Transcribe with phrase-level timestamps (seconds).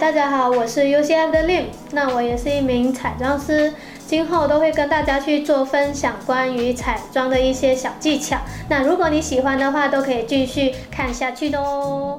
[0.00, 3.74] 大家好，我是 U C M 的 Lim，那我也是一名彩妆师，
[4.06, 8.38] 今后都会跟大家去做分享关于彩妆的一些小技巧。
[8.68, 12.16] 那如果你喜欢的话，都可以继续看下去的哦。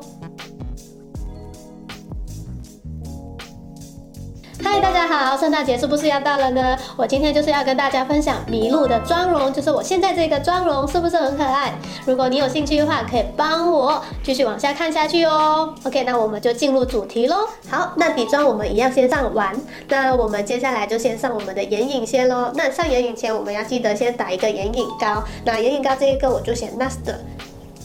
[4.91, 6.75] 大家好，圣诞节是不是要到了呢？
[6.97, 11.71] 我今天就是要跟大家分享麋鹿的妆容，就是我现在这个妆容是不是很可爱？
[12.07, 15.75] 如果你有兴趣的话，可以帮我继续往下看下去哦。
[15.83, 17.47] OK，那我们就进入主题喽。
[17.69, 19.55] 好，那底妆我们一样先上完，
[19.89, 22.51] 那我们接下来就先上我们的眼影先喽。
[22.55, 25.23] 那上眼影前，我们要记得先打一个眼影膏。
[25.45, 27.19] 那眼影膏这一个我就选 NARS 的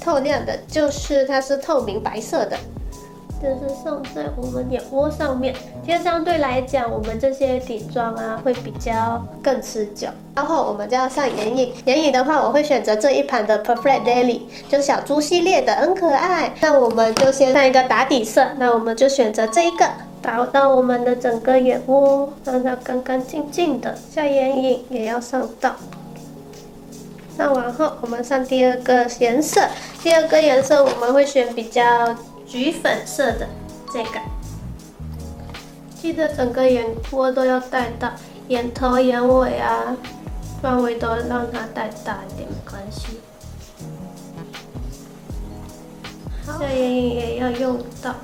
[0.01, 2.57] 透亮的，就是它是透明白色的。
[3.45, 5.55] 就是上在我们眼窝上面，
[5.85, 10.09] 其实相对来讲，我们这些底妆啊会比较更持久。
[10.35, 14.41] 然后我们就要上眼影，眼影的话，我会选择这一盘的 Perfect Daily，
[14.71, 16.55] 就小猪系列的，很可爱。
[16.63, 19.87] 那我们就先上一个打底色，那我们就选择这一个，
[20.23, 23.95] 打到我们的整个眼窝，让它干干净净的。
[24.11, 25.77] 下眼影也要上到。
[27.37, 29.61] 上完后，我们上第二个颜色，
[30.03, 31.83] 第二个颜色我们会选比较。
[32.55, 33.49] 橘粉色的
[33.93, 34.21] 这个，
[36.01, 38.09] 记得整个眼窝都要带到，
[38.47, 39.97] 眼头、眼尾啊，
[40.63, 43.19] 范围都让它带大一点，没关系。
[46.47, 48.15] 好，下眼影也要用到。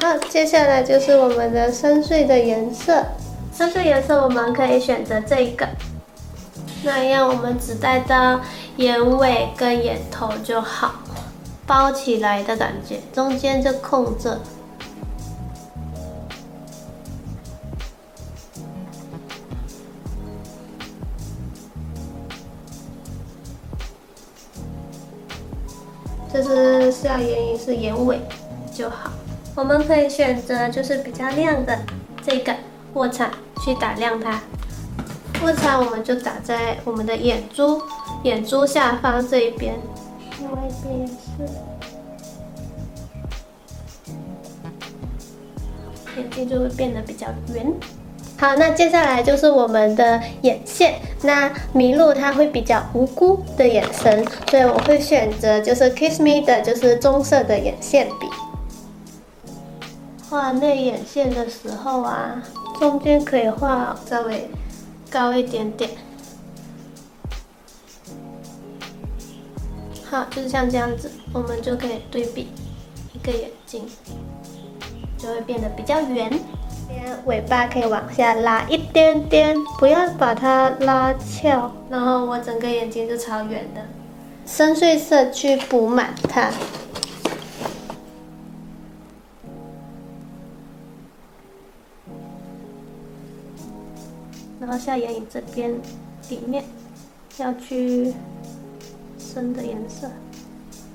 [0.00, 3.04] 好，接下来就是我们的深邃的颜色，
[3.54, 5.68] 深邃颜色我们可以选择这一个，
[6.82, 8.40] 那样我们只带到
[8.78, 10.94] 眼尾跟眼头就好。
[11.70, 14.40] 包起来的感觉，中间就空着。
[26.32, 28.20] 这是下眼影，是眼尾
[28.74, 29.12] 就好。
[29.54, 31.78] 我们可以选择就是比较亮的
[32.20, 32.52] 这个
[32.94, 33.30] 卧蚕
[33.64, 34.40] 去打亮它。
[35.44, 37.80] 卧蚕我们就打在我们的眼珠，
[38.24, 39.78] 眼珠下方这一边。
[40.40, 41.12] 另外一边也是，
[46.16, 47.70] 眼睛就会变得比较圆。
[48.38, 50.94] 好，那接下来就是我们的眼线。
[51.22, 58.26] 那麋鹿它会比较无辜的眼神，所以我会选择就是 Kiss Me 的，就是棕色的眼线笔。
[60.30, 62.42] 画内眼线的时候啊，
[62.78, 64.48] 中间可以画稍微
[65.10, 65.90] 高一点点。
[70.10, 72.48] 好，就是像这样子，我们就可以对比
[73.14, 73.88] 一个眼睛，
[75.16, 76.28] 就会变得比较圆。
[76.88, 83.82] 边尾巴可以往下拉一点点，不要把它拉翘，然后我整个眼睛就超圆的。
[84.44, 86.50] 深邃色去补满它，
[94.58, 95.72] 然后下眼影这边
[96.28, 96.64] 里面
[97.38, 98.12] 要去。
[99.32, 100.10] 深的颜色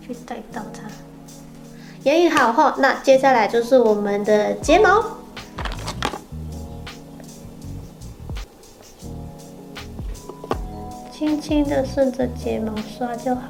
[0.06, 0.82] 去带到它，
[2.04, 5.02] 眼影好后，那接下来就是我们的睫毛，
[11.12, 13.42] 轻轻的顺着睫毛刷就好。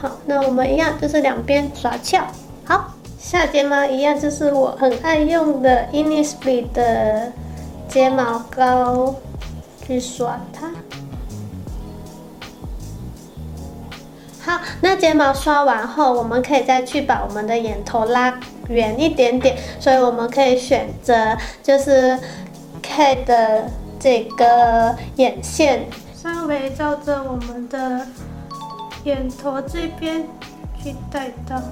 [0.00, 2.24] 好，那我们一样就是两边刷翘。
[2.64, 7.32] 好，下睫毛一样就是我很爱用的 Innisfree 的
[7.88, 9.16] 睫毛膏
[9.84, 10.70] 去刷它。
[14.50, 18.36] 好，那睫毛刷完后，我们可以再去把我们的眼头拉
[18.68, 22.18] 圆一点点，所以我们可以选择就是
[22.82, 28.04] K 的这个眼线，稍微照着我们的
[29.04, 30.26] 眼头这边
[30.82, 31.62] 去带到，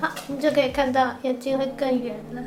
[0.00, 2.40] 好，你就可以看到眼睛会更圆了。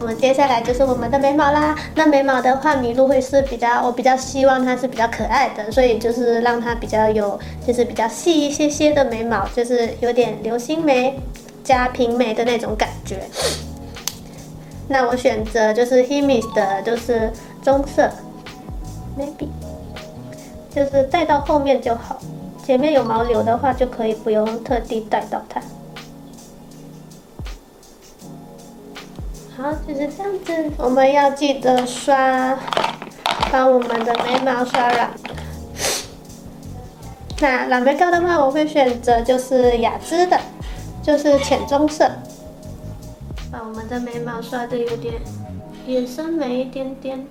[0.00, 1.76] 我们接下来就是我们的眉毛啦。
[1.94, 11.20] 那眉毛的话，麋鹿会是比较，我比较希望它是比较可爱的，所以就是让它比较有，就是比较细一些些的眉毛，就是有点流星眉
[11.62, 13.18] 加平眉的那种感觉。
[14.88, 17.30] 那我选择就是 Hermes 的，就是
[17.62, 18.10] 棕色
[19.18, 19.48] ，maybe，
[20.74, 22.18] 就是带到后面就好。
[22.64, 25.60] 前面有毛流的话，就可以不用特地带到它。
[29.86, 30.70] 就是这样子。
[30.78, 32.58] 我们要记得刷，
[33.50, 35.10] 把我们的眉毛刷软。
[37.40, 40.38] 那染眉膏的话，我会选择就是雅姿的，
[41.02, 42.10] 就是浅棕色。
[43.50, 45.14] 把我们的眉毛刷的有点
[45.86, 47.26] 眼深眉一点点，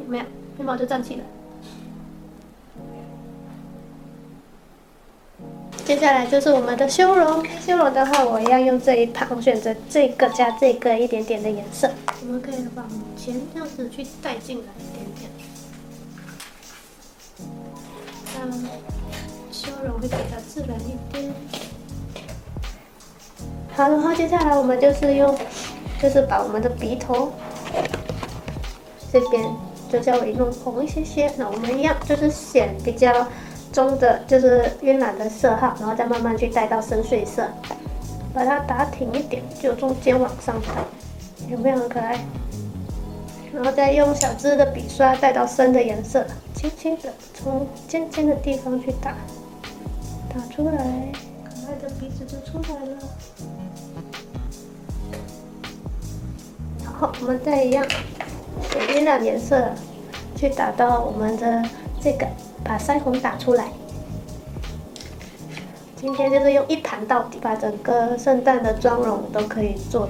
[0.00, 0.24] 有没有？
[0.58, 1.20] 眉毛就站起来。
[5.86, 11.88] 接下来就是我们的修容，修容的话，我一样用这一盘，我选择这个加这个一点点的颜色。
[12.22, 12.84] 我们可以往
[13.16, 15.30] 前这样子去带进来一点点，
[18.34, 18.50] 这样
[19.52, 21.32] 修容会比较自然一点。
[23.76, 25.38] 好，然后接下来我们就是用，
[26.02, 27.32] 就是把我们的鼻头
[29.12, 29.48] 这边
[29.88, 31.32] 就稍微弄红一些些。
[31.36, 33.28] 那我们一样就是显比较。
[33.72, 37.46] 中的就是晕染的色号，然后再慢慢去带到深邃色，
[38.32, 40.68] 把它打挺一点，就中间往上带，
[41.50, 42.18] 有没有很可爱？
[43.52, 46.24] 然后再用小支的笔刷带到深的颜色，
[46.54, 49.14] 轻轻的从尖尖的地方去打，
[50.28, 50.72] 打出来，
[51.44, 52.96] 可爱的鼻子就出来了。
[56.98, 57.86] 好，我们再一样，
[58.74, 59.70] 用晕染颜色
[60.34, 61.62] 去打到我们的
[62.00, 62.26] 这个。
[62.66, 63.70] 把腮红打出来。
[65.96, 70.08] 今天就是用一盘到底，把整个圣诞的妆容都可以做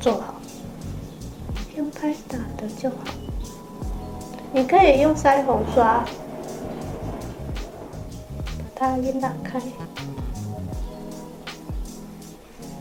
[0.00, 0.34] 做好，
[1.76, 2.96] 用拍打的就好。
[4.52, 6.04] 你可以用腮红刷，
[8.74, 9.60] 把它晕染开。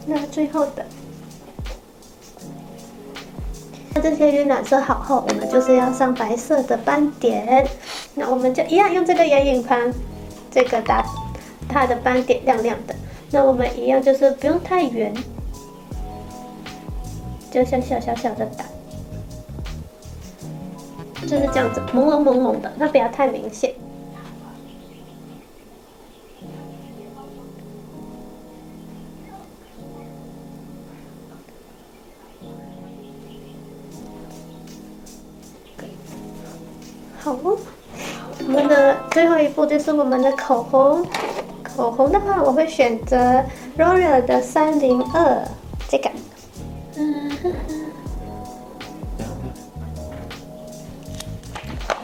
[0.05, 0.85] 那最后的。
[3.95, 7.67] 那这些晕染色好后，我们就是要上白色的斑点。
[8.15, 9.91] 那我们就一样用这个眼影盘，
[10.51, 11.05] 这个打
[11.67, 12.95] 它的斑点亮亮的。
[13.31, 15.13] 那我们一样就是不用太圆，
[17.49, 18.65] 就小小小小的打，
[21.21, 23.73] 就是这样子朦胧朦胧的，那不要太明显。
[37.19, 37.57] 好哦，
[38.45, 41.05] 我们的最后一步就是我们的口红。
[41.63, 43.17] 口红的话，我会选择
[43.77, 45.41] r o r a l 的三零二
[45.89, 46.09] 这个。
[46.95, 47.53] 嗯哼哼。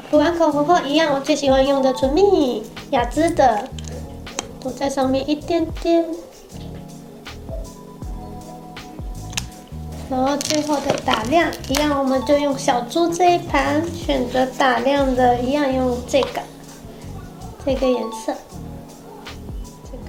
[0.09, 3.69] 涂完口红后，一样我最喜欢用的唇蜜，雅姿的，
[4.59, 6.03] 涂在上面一点点。
[10.09, 16.41] 然后最后的打亮一样，我们就用小猪这一盘选择打亮的，一样用这个
[17.63, 18.33] 这个颜色。
[19.83, 20.03] 这个。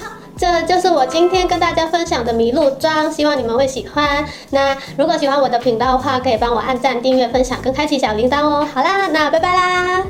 [0.00, 4.24] 好，这就是我今天跟大家分享的麋鹿妆，希望你们会喜欢。
[4.50, 8.68] 那如果喜欢我的频道的话，可以帮我按赞、订阅、分享跟开启小铃铛哦。
[8.72, 10.04] 好啦，那拜拜啦。